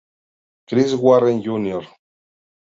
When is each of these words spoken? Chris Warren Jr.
Chris 0.67 0.95
Warren 0.95 1.43
Jr. 1.43 1.83